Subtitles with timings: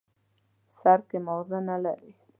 [0.79, 2.11] سر کې ماغزه نه لري.